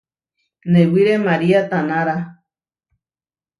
[0.73, 2.17] Newíre María tanára.